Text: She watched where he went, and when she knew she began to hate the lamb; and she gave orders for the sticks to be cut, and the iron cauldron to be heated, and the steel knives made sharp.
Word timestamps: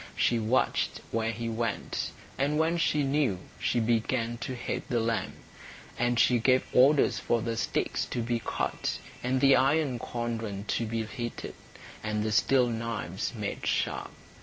She 0.15 0.39
watched 0.39 0.99
where 1.11 1.29
he 1.31 1.47
went, 1.47 2.09
and 2.35 2.57
when 2.57 2.77
she 2.79 3.03
knew 3.03 3.37
she 3.59 3.79
began 3.79 4.39
to 4.39 4.55
hate 4.55 4.89
the 4.89 4.99
lamb; 4.99 5.33
and 5.95 6.19
she 6.19 6.39
gave 6.39 6.65
orders 6.73 7.19
for 7.19 7.43
the 7.43 7.55
sticks 7.55 8.05
to 8.05 8.23
be 8.23 8.39
cut, 8.43 8.97
and 9.21 9.39
the 9.39 9.55
iron 9.55 9.99
cauldron 9.99 10.63
to 10.69 10.87
be 10.87 11.05
heated, 11.05 11.53
and 12.01 12.23
the 12.23 12.31
steel 12.31 12.65
knives 12.65 13.35
made 13.35 13.67
sharp. 13.67 14.09